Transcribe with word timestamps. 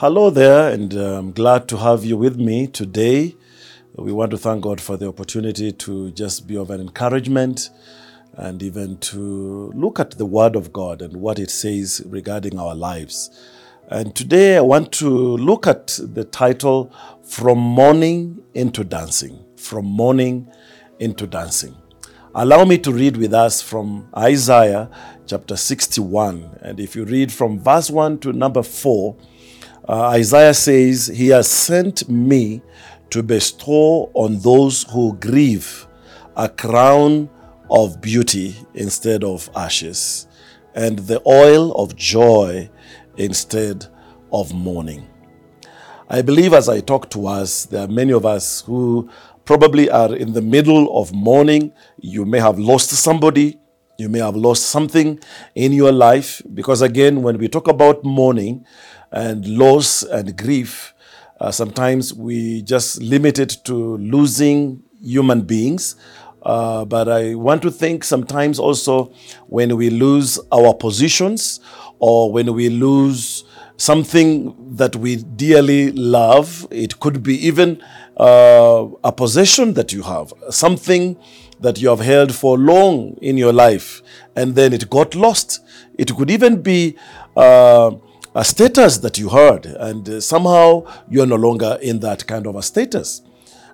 Hello 0.00 0.30
there, 0.30 0.72
and 0.72 0.94
I'm 0.94 1.30
glad 1.30 1.68
to 1.68 1.76
have 1.76 2.06
you 2.06 2.16
with 2.16 2.38
me 2.38 2.66
today. 2.66 3.36
We 3.96 4.12
want 4.12 4.30
to 4.30 4.38
thank 4.38 4.62
God 4.62 4.80
for 4.80 4.96
the 4.96 5.06
opportunity 5.06 5.72
to 5.72 6.10
just 6.12 6.46
be 6.46 6.56
of 6.56 6.70
an 6.70 6.80
encouragement 6.80 7.68
and 8.32 8.62
even 8.62 8.96
to 9.12 9.70
look 9.74 10.00
at 10.00 10.12
the 10.12 10.24
Word 10.24 10.56
of 10.56 10.72
God 10.72 11.02
and 11.02 11.18
what 11.18 11.38
it 11.38 11.50
says 11.50 12.00
regarding 12.06 12.58
our 12.58 12.74
lives. 12.74 13.28
And 13.88 14.16
today 14.16 14.56
I 14.56 14.62
want 14.62 14.90
to 14.92 15.10
look 15.10 15.66
at 15.66 15.98
the 16.02 16.24
title 16.24 16.90
From 17.22 17.58
Mourning 17.58 18.42
into 18.54 18.84
Dancing. 18.84 19.44
From 19.56 19.84
Mourning 19.84 20.50
into 20.98 21.26
Dancing. 21.26 21.76
Allow 22.34 22.64
me 22.64 22.78
to 22.78 22.90
read 22.90 23.18
with 23.18 23.34
us 23.34 23.60
from 23.60 24.08
Isaiah 24.16 24.88
chapter 25.26 25.56
61. 25.58 26.58
And 26.62 26.80
if 26.80 26.96
you 26.96 27.04
read 27.04 27.30
from 27.30 27.60
verse 27.60 27.90
1 27.90 28.20
to 28.20 28.32
number 28.32 28.62
4, 28.62 29.14
uh, 29.88 30.08
Isaiah 30.08 30.54
says, 30.54 31.06
He 31.06 31.28
has 31.28 31.48
sent 31.48 32.08
me 32.08 32.62
to 33.10 33.22
bestow 33.22 34.10
on 34.14 34.38
those 34.38 34.84
who 34.90 35.16
grieve 35.16 35.86
a 36.36 36.48
crown 36.48 37.28
of 37.70 38.00
beauty 38.00 38.54
instead 38.74 39.24
of 39.24 39.50
ashes, 39.54 40.26
and 40.74 40.98
the 41.00 41.20
oil 41.26 41.72
of 41.72 41.96
joy 41.96 42.70
instead 43.16 43.86
of 44.32 44.52
mourning. 44.52 45.08
I 46.08 46.22
believe 46.22 46.52
as 46.52 46.68
I 46.68 46.80
talk 46.80 47.10
to 47.10 47.26
us, 47.26 47.66
there 47.66 47.84
are 47.84 47.88
many 47.88 48.12
of 48.12 48.26
us 48.26 48.62
who 48.62 49.08
probably 49.44 49.90
are 49.90 50.14
in 50.14 50.32
the 50.32 50.42
middle 50.42 50.96
of 51.00 51.12
mourning. 51.12 51.72
You 51.98 52.24
may 52.24 52.40
have 52.40 52.58
lost 52.58 52.90
somebody, 52.90 53.58
you 53.98 54.08
may 54.08 54.18
have 54.18 54.34
lost 54.34 54.64
something 54.66 55.20
in 55.54 55.72
your 55.72 55.92
life, 55.92 56.42
because 56.54 56.82
again, 56.82 57.22
when 57.22 57.38
we 57.38 57.48
talk 57.48 57.68
about 57.68 58.04
mourning, 58.04 58.64
and 59.12 59.46
loss 59.46 60.02
and 60.02 60.36
grief, 60.36 60.94
uh, 61.40 61.50
sometimes 61.50 62.12
we 62.14 62.62
just 62.62 63.00
limit 63.02 63.38
it 63.38 63.56
to 63.64 63.96
losing 63.98 64.82
human 65.02 65.42
beings. 65.42 65.96
Uh, 66.42 66.84
but 66.84 67.08
I 67.08 67.34
want 67.34 67.62
to 67.62 67.70
think 67.70 68.04
sometimes 68.04 68.58
also 68.58 69.12
when 69.48 69.76
we 69.76 69.90
lose 69.90 70.38
our 70.52 70.72
positions 70.74 71.60
or 71.98 72.32
when 72.32 72.54
we 72.54 72.68
lose 72.70 73.44
something 73.76 74.54
that 74.76 74.96
we 74.96 75.16
dearly 75.16 75.92
love, 75.92 76.66
it 76.70 77.00
could 77.00 77.22
be 77.22 77.34
even 77.46 77.82
uh, 78.18 78.86
a 79.04 79.12
possession 79.12 79.74
that 79.74 79.92
you 79.92 80.02
have, 80.02 80.32
something 80.50 81.16
that 81.60 81.80
you 81.80 81.88
have 81.88 82.00
held 82.00 82.34
for 82.34 82.58
long 82.58 83.16
in 83.22 83.36
your 83.38 83.52
life, 83.52 84.02
and 84.36 84.54
then 84.54 84.72
it 84.72 84.88
got 84.90 85.14
lost. 85.14 85.60
It 85.98 86.14
could 86.14 86.30
even 86.30 86.62
be 86.62 86.96
uh, 87.36 87.92
a 88.34 88.44
status 88.44 88.98
that 88.98 89.18
you 89.18 89.28
heard, 89.28 89.66
and 89.66 90.08
uh, 90.08 90.20
somehow 90.20 90.84
you're 91.08 91.26
no 91.26 91.36
longer 91.36 91.78
in 91.82 92.00
that 92.00 92.26
kind 92.26 92.46
of 92.46 92.54
a 92.54 92.62
status. 92.62 93.22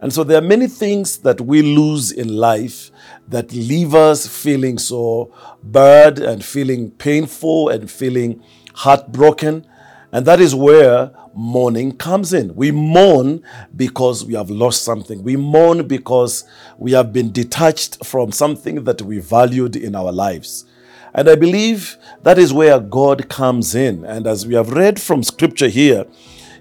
And 0.00 0.12
so 0.12 0.22
there 0.22 0.38
are 0.38 0.46
many 0.46 0.68
things 0.68 1.18
that 1.18 1.40
we 1.40 1.62
lose 1.62 2.12
in 2.12 2.28
life 2.28 2.90
that 3.28 3.52
leave 3.52 3.94
us 3.94 4.26
feeling 4.26 4.78
so 4.78 5.32
bad 5.62 6.18
and 6.18 6.44
feeling 6.44 6.90
painful 6.90 7.70
and 7.70 7.90
feeling 7.90 8.42
heartbroken. 8.74 9.66
And 10.12 10.26
that 10.26 10.40
is 10.40 10.54
where 10.54 11.10
mourning 11.34 11.96
comes 11.96 12.32
in. 12.32 12.54
We 12.54 12.70
mourn 12.70 13.42
because 13.74 14.24
we 14.24 14.34
have 14.34 14.50
lost 14.50 14.82
something. 14.82 15.22
We 15.22 15.36
mourn 15.36 15.88
because 15.88 16.44
we 16.78 16.92
have 16.92 17.12
been 17.12 17.32
detached 17.32 18.04
from 18.04 18.30
something 18.30 18.84
that 18.84 19.02
we 19.02 19.18
valued 19.18 19.74
in 19.74 19.94
our 19.94 20.12
lives. 20.12 20.66
And 21.14 21.28
I 21.28 21.36
believe 21.36 21.96
that 22.22 22.38
is 22.38 22.52
where 22.52 22.80
God 22.80 23.28
comes 23.28 23.74
in. 23.74 24.04
And 24.04 24.26
as 24.26 24.46
we 24.46 24.54
have 24.54 24.70
read 24.70 25.00
from 25.00 25.22
scripture 25.22 25.68
here, 25.68 26.06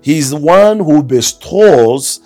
He's 0.03 0.31
the 0.31 0.37
one 0.37 0.79
who 0.79 1.01
bestows 1.01 2.19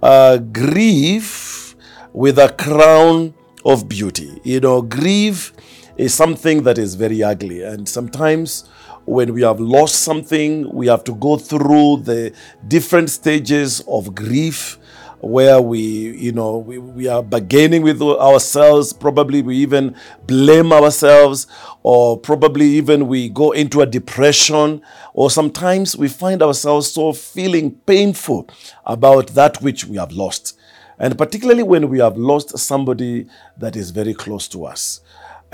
uh, 0.00 0.38
grief 0.38 1.74
with 2.12 2.38
a 2.38 2.52
crown 2.52 3.34
of 3.64 3.88
beauty. 3.88 4.40
You 4.44 4.60
know, 4.60 4.82
grief 4.82 5.52
is 5.96 6.14
something 6.14 6.62
that 6.62 6.78
is 6.78 6.94
very 6.94 7.24
ugly. 7.24 7.62
And 7.62 7.88
sometimes 7.88 8.68
when 9.04 9.34
we 9.34 9.42
have 9.42 9.58
lost 9.58 9.96
something, 9.96 10.72
we 10.72 10.86
have 10.86 11.02
to 11.04 11.14
go 11.16 11.36
through 11.36 12.02
the 12.04 12.32
different 12.68 13.10
stages 13.10 13.80
of 13.88 14.14
grief 14.14 14.78
where 15.24 15.60
we, 15.60 15.78
you 15.80 16.32
know, 16.32 16.58
we, 16.58 16.78
we 16.78 17.08
are 17.08 17.22
bargaining 17.22 17.82
with 17.82 18.00
ourselves. 18.02 18.92
Probably 18.92 19.42
we 19.42 19.56
even 19.56 19.96
blame 20.26 20.72
ourselves, 20.72 21.46
or 21.82 22.18
probably 22.18 22.66
even 22.66 23.08
we 23.08 23.28
go 23.28 23.52
into 23.52 23.80
a 23.80 23.86
depression, 23.86 24.82
or 25.12 25.30
sometimes 25.30 25.96
we 25.96 26.08
find 26.08 26.42
ourselves 26.42 26.90
so 26.90 27.12
feeling 27.12 27.72
painful 27.86 28.48
about 28.86 29.28
that 29.28 29.60
which 29.62 29.86
we 29.86 29.96
have 29.96 30.12
lost. 30.12 30.58
And 30.98 31.18
particularly 31.18 31.62
when 31.62 31.88
we 31.88 31.98
have 31.98 32.16
lost 32.16 32.56
somebody 32.58 33.26
that 33.58 33.76
is 33.76 33.90
very 33.90 34.14
close 34.14 34.46
to 34.48 34.64
us. 34.64 35.00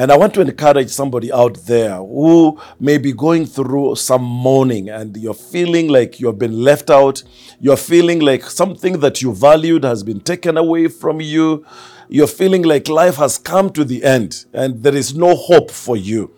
And 0.00 0.10
I 0.10 0.16
want 0.16 0.32
to 0.32 0.40
encourage 0.40 0.88
somebody 0.88 1.30
out 1.30 1.66
there 1.66 1.96
who 1.96 2.58
may 2.80 2.96
be 2.96 3.12
going 3.12 3.44
through 3.44 3.96
some 3.96 4.22
mourning 4.22 4.88
and 4.88 5.14
you're 5.14 5.34
feeling 5.34 5.88
like 5.88 6.18
you've 6.18 6.38
been 6.38 6.64
left 6.64 6.88
out. 6.88 7.22
You're 7.60 7.76
feeling 7.76 8.20
like 8.20 8.44
something 8.44 9.00
that 9.00 9.20
you 9.20 9.34
valued 9.34 9.84
has 9.84 10.02
been 10.02 10.20
taken 10.20 10.56
away 10.56 10.88
from 10.88 11.20
you. 11.20 11.66
You're 12.08 12.28
feeling 12.28 12.62
like 12.62 12.88
life 12.88 13.16
has 13.16 13.36
come 13.36 13.68
to 13.74 13.84
the 13.84 14.02
end 14.02 14.46
and 14.54 14.82
there 14.82 14.96
is 14.96 15.14
no 15.14 15.36
hope 15.36 15.70
for 15.70 15.98
you. 15.98 16.34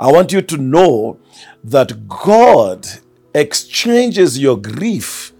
I 0.00 0.10
want 0.10 0.32
you 0.32 0.42
to 0.42 0.56
know 0.56 1.20
that 1.62 2.08
God 2.08 2.88
exchanges 3.32 4.36
your 4.36 4.56
grief 4.56 5.32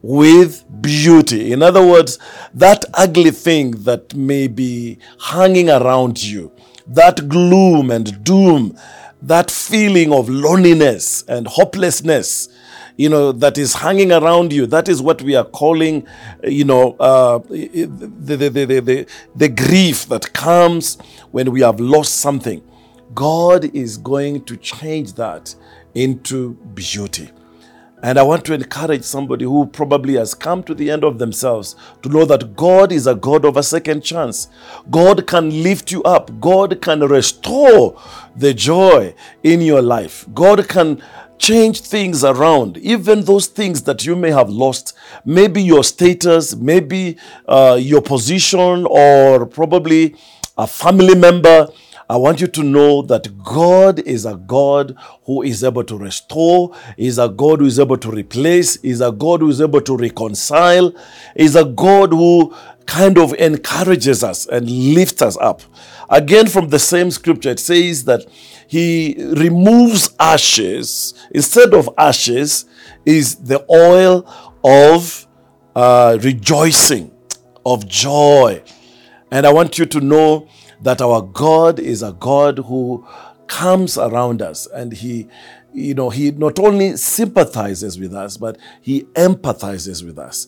with 0.00 0.64
beauty. 0.80 1.52
In 1.52 1.62
other 1.62 1.86
words, 1.86 2.18
that 2.54 2.86
ugly 2.94 3.32
thing 3.32 3.72
that 3.82 4.14
may 4.14 4.46
be 4.46 4.98
hanging 5.20 5.68
around 5.68 6.22
you, 6.22 6.50
that 6.88 7.28
gloom 7.28 7.90
and 7.90 8.24
doom, 8.24 8.76
that 9.22 9.50
feeling 9.50 10.12
of 10.12 10.28
loneliness 10.28 11.22
and 11.28 11.46
hopelessness, 11.46 12.48
you 12.96 13.08
know, 13.08 13.30
that 13.30 13.58
is 13.58 13.74
hanging 13.74 14.10
around 14.10 14.52
you. 14.52 14.66
That 14.66 14.88
is 14.88 15.00
what 15.00 15.22
we 15.22 15.36
are 15.36 15.44
calling, 15.44 16.06
you 16.42 16.64
know, 16.64 16.96
uh, 16.98 17.38
the, 17.48 17.86
the, 17.86 18.48
the, 18.48 18.80
the, 18.80 19.06
the 19.36 19.48
grief 19.48 20.06
that 20.06 20.32
comes 20.32 20.98
when 21.30 21.52
we 21.52 21.60
have 21.60 21.78
lost 21.78 22.16
something. 22.16 22.62
God 23.14 23.64
is 23.74 23.98
going 23.98 24.44
to 24.44 24.56
change 24.56 25.14
that 25.14 25.54
into 25.94 26.54
beauty. 26.74 27.30
And 28.02 28.16
I 28.16 28.22
want 28.22 28.44
to 28.44 28.54
encourage 28.54 29.02
somebody 29.02 29.44
who 29.44 29.66
probably 29.66 30.14
has 30.14 30.32
come 30.32 30.62
to 30.64 30.74
the 30.74 30.90
end 30.90 31.02
of 31.02 31.18
themselves 31.18 31.74
to 32.02 32.08
know 32.08 32.24
that 32.26 32.54
God 32.54 32.92
is 32.92 33.06
a 33.08 33.14
God 33.14 33.44
of 33.44 33.56
a 33.56 33.62
second 33.62 34.02
chance. 34.02 34.48
God 34.88 35.26
can 35.26 35.62
lift 35.62 35.90
you 35.90 36.02
up. 36.04 36.30
God 36.40 36.80
can 36.80 37.00
restore 37.00 38.00
the 38.36 38.54
joy 38.54 39.14
in 39.42 39.60
your 39.60 39.82
life. 39.82 40.26
God 40.32 40.68
can 40.68 41.02
change 41.38 41.80
things 41.80 42.24
around, 42.24 42.76
even 42.78 43.24
those 43.24 43.46
things 43.46 43.82
that 43.82 44.04
you 44.04 44.16
may 44.16 44.30
have 44.30 44.50
lost, 44.50 44.96
maybe 45.24 45.62
your 45.62 45.84
status, 45.84 46.56
maybe 46.56 47.16
uh, 47.46 47.78
your 47.80 48.02
position, 48.02 48.86
or 48.88 49.46
probably 49.46 50.16
a 50.56 50.66
family 50.66 51.14
member 51.14 51.68
I 52.08 52.16
want 52.16 52.40
you 52.40 52.46
to 52.46 52.62
know 52.62 53.02
that 53.02 53.42
God 53.44 54.00
is 54.00 54.24
a 54.24 54.36
God 54.36 54.96
who 55.24 55.42
is 55.42 55.62
able 55.62 55.84
to 55.84 55.98
restore, 55.98 56.74
is 56.96 57.18
a 57.18 57.28
God 57.28 57.60
who 57.60 57.66
is 57.66 57.78
able 57.78 57.98
to 57.98 58.10
replace, 58.10 58.76
is 58.76 59.00
a 59.00 59.12
God 59.12 59.40
who 59.40 59.50
is 59.50 59.60
able 59.60 59.82
to 59.82 59.96
reconcile, 59.96 60.94
is 61.36 61.54
a 61.54 61.64
God 61.64 62.12
who 62.12 62.54
kind 62.86 63.18
of 63.18 63.34
encourages 63.34 64.24
us 64.24 64.46
and 64.46 64.70
lifts 64.70 65.20
us 65.20 65.36
up. 65.36 65.60
Again, 66.08 66.46
from 66.46 66.68
the 66.70 66.78
same 66.78 67.10
scripture, 67.10 67.50
it 67.50 67.60
says 67.60 68.04
that 68.04 68.24
he 68.66 69.14
removes 69.18 70.14
ashes. 70.18 71.12
Instead 71.32 71.74
of 71.74 71.90
ashes, 71.98 72.64
is 73.04 73.36
the 73.36 73.64
oil 73.70 74.26
of 74.62 75.26
uh, 75.74 76.18
rejoicing, 76.22 77.10
of 77.64 77.86
joy. 77.86 78.62
And 79.30 79.46
I 79.46 79.52
want 79.52 79.78
you 79.78 79.86
to 79.86 80.00
know 80.00 80.48
that 80.82 81.00
our 81.00 81.22
God 81.22 81.78
is 81.78 82.02
a 82.02 82.12
God 82.12 82.58
who 82.58 83.06
comes 83.46 83.96
around 83.98 84.42
us. 84.42 84.66
And 84.66 84.92
he 84.92 85.28
you 85.72 85.94
know 85.94 86.10
he 86.10 86.30
not 86.30 86.58
only 86.58 86.96
sympathizes 86.96 87.98
with 87.98 88.14
us 88.14 88.38
but 88.38 88.56
he 88.80 89.02
empathizes 89.14 90.02
with 90.04 90.18
us 90.18 90.46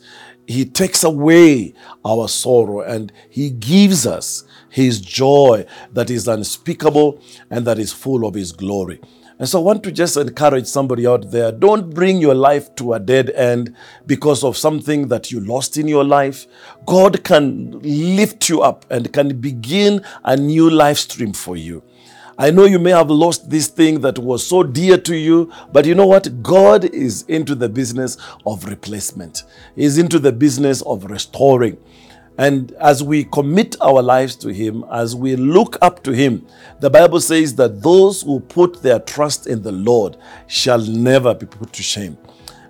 he 0.51 0.65
takes 0.65 1.05
away 1.05 1.75
our 2.05 2.29
sorrow 2.29 2.81
and 2.81 3.13
he 3.29 3.51
gives 3.51 4.07
us 4.07 4.45
his 4.69 5.01
joy 5.01 5.65
that 5.93 6.11
is 6.11 6.29
unspeakable 6.29 7.21
and 7.51 7.67
that 7.67 7.79
is 7.79 7.93
full 7.93 8.27
of 8.27 8.35
his 8.35 8.53
glory 8.53 9.01
and 9.41 9.49
so 9.49 9.59
I 9.59 9.63
want 9.63 9.83
to 9.85 9.91
just 9.91 10.19
encourage 10.19 10.67
somebody 10.67 11.07
out 11.07 11.31
there 11.31 11.51
don't 11.51 11.95
bring 11.95 12.19
your 12.19 12.35
life 12.35 12.75
to 12.75 12.93
a 12.93 13.01
dead 13.01 13.31
end 13.31 13.75
because 14.05 14.45
of 14.45 14.55
something 14.55 15.09
that 15.09 15.33
you 15.33 15.41
lost 15.41 15.79
in 15.79 15.89
your 15.89 16.05
life. 16.05 16.47
God 16.85 17.25
can 17.25 17.81
lift 17.81 18.51
you 18.51 18.61
up 18.61 18.85
and 18.91 19.11
can 19.15 19.41
begin 19.41 20.05
a 20.25 20.37
new 20.37 20.69
life 20.69 20.99
stream 20.99 21.33
for 21.33 21.57
you. 21.57 21.83
I 22.41 22.51
know 22.51 22.65
you 22.65 22.79
may 22.79 22.93
have 22.93 23.11
lost 23.11 23.51
this 23.51 23.69
thing 23.69 24.01
that 24.01 24.19
was 24.19 24.47
so 24.47 24.63
dear 24.63 24.97
to 24.97 25.15
you, 25.15 25.53
but 25.75 25.85
you 25.85 25.95
know 25.95 26.07
what? 26.07 26.43
God 26.43 26.87
is 26.87 27.21
into 27.29 27.55
the 27.55 27.69
business 27.69 28.17
of 28.47 28.65
replacement, 28.65 29.43
He's 29.77 29.99
into 29.99 30.19
the 30.19 30.33
business 30.33 30.81
of 30.81 31.05
restoring. 31.05 31.77
And 32.39 32.73
as 32.81 33.03
we 33.03 33.25
commit 33.25 33.77
our 33.83 34.01
lives 34.01 34.37
to 34.37 34.55
Him, 34.55 34.87
as 34.91 35.15
we 35.15 35.37
look 35.37 35.77
up 35.83 36.03
to 36.05 36.13
Him, 36.13 36.47
the 36.81 36.89
Bible 36.89 37.21
says 37.21 37.57
that 37.57 37.83
those 37.83 38.23
who 38.23 38.41
put 38.41 38.81
their 38.83 39.01
trust 39.01 39.47
in 39.47 39.61
the 39.61 39.73
Lord 39.73 40.17
shall 40.47 40.81
never 40.81 41.35
be 41.35 41.45
put 41.45 41.75
to 41.75 41.83
shame. 41.83 42.17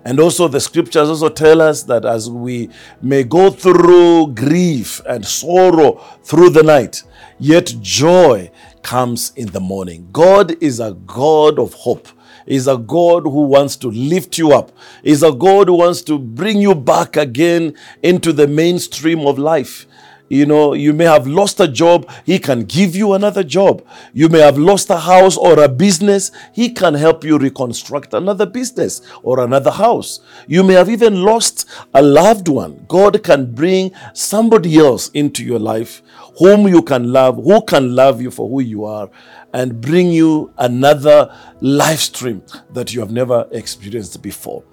And 0.03 0.19
also, 0.19 0.49
the 0.49 0.59
scriptures 0.59 1.07
also 1.07 1.29
tell 1.29 1.61
us 1.61 1.83
that 1.83 2.03
as 2.03 2.29
we 2.29 2.69
may 3.01 3.23
go 3.23 3.49
through 3.49 4.33
grief 4.33 4.99
and 5.07 5.25
sorrow 5.25 6.03
through 6.23 6.49
the 6.49 6.63
night, 6.63 7.03
yet 7.39 7.73
joy 7.79 8.50
comes 8.83 9.31
in 9.35 9.47
the 9.47 9.59
morning. 9.59 10.09
God 10.11 10.61
is 10.61 10.79
a 10.79 10.93
God 11.05 11.59
of 11.59 11.73
hope. 11.73 12.07
Is 12.47 12.67
a 12.67 12.77
God 12.77 13.23
who 13.23 13.43
wants 13.43 13.75
to 13.77 13.87
lift 13.89 14.37
you 14.37 14.51
up. 14.51 14.71
Is 15.03 15.23
a 15.23 15.31
God 15.31 15.67
who 15.67 15.75
wants 15.75 16.01
to 16.03 16.17
bring 16.17 16.59
you 16.59 16.73
back 16.73 17.15
again 17.15 17.75
into 18.01 18.33
the 18.33 18.47
mainstream 18.47 19.27
of 19.27 19.37
life. 19.37 19.85
You 20.31 20.45
know, 20.45 20.71
you 20.71 20.93
may 20.93 21.03
have 21.03 21.27
lost 21.27 21.59
a 21.59 21.67
job, 21.67 22.09
He 22.25 22.39
can 22.39 22.63
give 22.63 22.95
you 22.95 23.11
another 23.11 23.43
job. 23.43 23.85
You 24.13 24.29
may 24.29 24.39
have 24.39 24.57
lost 24.57 24.89
a 24.89 24.97
house 24.97 25.35
or 25.35 25.61
a 25.61 25.67
business, 25.67 26.31
He 26.53 26.69
can 26.69 26.93
help 26.93 27.25
you 27.25 27.37
reconstruct 27.37 28.13
another 28.13 28.45
business 28.45 29.01
or 29.23 29.41
another 29.41 29.71
house. 29.71 30.21
You 30.47 30.63
may 30.63 30.75
have 30.75 30.89
even 30.89 31.21
lost 31.21 31.69
a 31.93 32.01
loved 32.01 32.47
one. 32.47 32.85
God 32.87 33.23
can 33.23 33.53
bring 33.53 33.91
somebody 34.13 34.77
else 34.77 35.09
into 35.09 35.43
your 35.43 35.59
life 35.59 36.01
whom 36.39 36.65
you 36.65 36.81
can 36.81 37.11
love, 37.11 37.35
who 37.35 37.61
can 37.65 37.93
love 37.93 38.21
you 38.21 38.31
for 38.31 38.47
who 38.47 38.61
you 38.61 38.85
are, 38.85 39.09
and 39.53 39.81
bring 39.81 40.11
you 40.11 40.53
another 40.57 41.35
life 41.59 41.99
stream 41.99 42.41
that 42.69 42.93
you 42.93 43.01
have 43.01 43.11
never 43.11 43.49
experienced 43.51 44.21
before. 44.21 44.63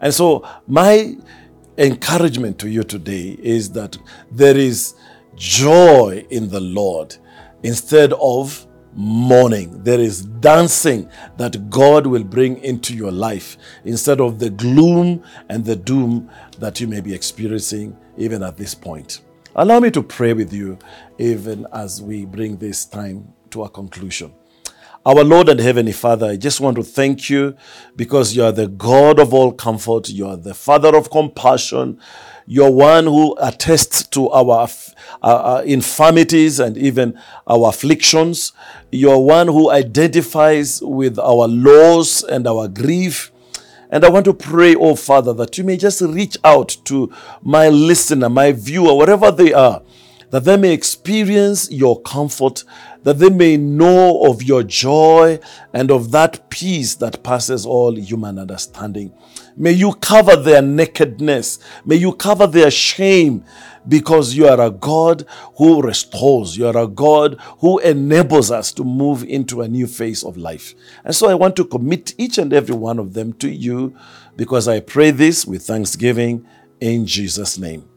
And 0.00 0.12
so, 0.12 0.44
my 0.66 1.16
encouragement 1.78 2.58
to 2.60 2.68
you 2.68 2.82
today 2.82 3.36
is 3.40 3.70
that 3.72 3.98
there 4.30 4.56
is 4.56 4.94
joy 5.36 6.24
in 6.30 6.48
the 6.48 6.60
Lord 6.60 7.16
instead 7.62 8.12
of 8.14 8.66
mourning. 8.94 9.82
There 9.82 9.98
is 9.98 10.22
dancing 10.22 11.08
that 11.36 11.68
God 11.70 12.06
will 12.06 12.22
bring 12.22 12.62
into 12.62 12.94
your 12.94 13.10
life 13.10 13.56
instead 13.84 14.20
of 14.20 14.38
the 14.38 14.50
gloom 14.50 15.22
and 15.48 15.64
the 15.64 15.76
doom 15.76 16.30
that 16.58 16.80
you 16.80 16.86
may 16.86 17.00
be 17.00 17.12
experiencing 17.12 17.96
even 18.16 18.42
at 18.42 18.56
this 18.56 18.74
point. 18.74 19.22
Allow 19.56 19.80
me 19.80 19.90
to 19.92 20.02
pray 20.02 20.32
with 20.32 20.52
you 20.52 20.78
even 21.18 21.66
as 21.72 22.00
we 22.00 22.24
bring 22.24 22.56
this 22.56 22.84
time 22.84 23.32
to 23.50 23.64
a 23.64 23.68
conclusion. 23.68 24.32
Our 25.06 25.22
Lord 25.22 25.50
and 25.50 25.60
Heavenly 25.60 25.92
Father, 25.92 26.28
I 26.28 26.36
just 26.36 26.62
want 26.62 26.76
to 26.78 26.82
thank 26.82 27.28
you 27.28 27.54
because 27.94 28.34
you 28.34 28.42
are 28.42 28.52
the 28.52 28.68
God 28.68 29.20
of 29.20 29.34
all 29.34 29.52
comfort. 29.52 30.08
You 30.08 30.28
are 30.28 30.38
the 30.38 30.54
Father 30.54 30.96
of 30.96 31.10
compassion. 31.10 32.00
You're 32.46 32.70
one 32.70 33.04
who 33.04 33.36
attests 33.38 34.06
to 34.08 34.30
our 34.30 34.66
uh, 35.20 35.62
infirmities 35.66 36.58
and 36.58 36.78
even 36.78 37.20
our 37.46 37.68
afflictions. 37.68 38.54
You're 38.90 39.18
one 39.18 39.48
who 39.48 39.70
identifies 39.70 40.80
with 40.80 41.18
our 41.18 41.48
loss 41.48 42.22
and 42.22 42.46
our 42.46 42.66
grief. 42.66 43.30
And 43.90 44.06
I 44.06 44.08
want 44.08 44.24
to 44.24 44.32
pray, 44.32 44.74
oh 44.74 44.96
Father, 44.96 45.34
that 45.34 45.58
you 45.58 45.64
may 45.64 45.76
just 45.76 46.00
reach 46.00 46.38
out 46.42 46.78
to 46.86 47.12
my 47.42 47.68
listener, 47.68 48.30
my 48.30 48.52
viewer, 48.52 48.94
wherever 48.94 49.30
they 49.30 49.52
are 49.52 49.82
that 50.34 50.42
they 50.42 50.56
may 50.56 50.72
experience 50.72 51.70
your 51.70 52.02
comfort, 52.02 52.64
that 53.04 53.20
they 53.20 53.30
may 53.30 53.56
know 53.56 54.20
of 54.24 54.42
your 54.42 54.64
joy 54.64 55.38
and 55.72 55.92
of 55.92 56.10
that 56.10 56.50
peace 56.50 56.96
that 56.96 57.22
passes 57.22 57.64
all 57.64 57.96
human 57.96 58.40
understanding. 58.40 59.14
May 59.56 59.70
you 59.70 59.92
cover 59.94 60.34
their 60.34 60.60
nakedness. 60.60 61.60
May 61.84 61.94
you 61.94 62.14
cover 62.14 62.48
their 62.48 62.72
shame 62.72 63.44
because 63.86 64.34
you 64.34 64.48
are 64.48 64.60
a 64.60 64.72
God 64.72 65.24
who 65.56 65.80
restores. 65.80 66.58
You 66.58 66.66
are 66.66 66.78
a 66.78 66.88
God 66.88 67.40
who 67.60 67.78
enables 67.78 68.50
us 68.50 68.72
to 68.72 68.82
move 68.82 69.22
into 69.22 69.62
a 69.62 69.68
new 69.68 69.86
phase 69.86 70.24
of 70.24 70.36
life. 70.36 70.74
And 71.04 71.14
so 71.14 71.28
I 71.28 71.34
want 71.34 71.54
to 71.54 71.64
commit 71.64 72.12
each 72.18 72.38
and 72.38 72.52
every 72.52 72.74
one 72.74 72.98
of 72.98 73.14
them 73.14 73.34
to 73.34 73.48
you 73.48 73.94
because 74.34 74.66
I 74.66 74.80
pray 74.80 75.12
this 75.12 75.46
with 75.46 75.62
thanksgiving 75.62 76.44
in 76.80 77.06
Jesus' 77.06 77.56
name. 77.56 77.88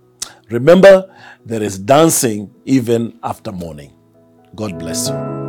Remember, 0.49 1.13
there 1.45 1.61
is 1.61 1.77
dancing 1.77 2.53
even 2.65 3.19
after 3.23 3.51
mourning. 3.51 3.94
God 4.55 4.79
bless 4.79 5.09
you. 5.09 5.46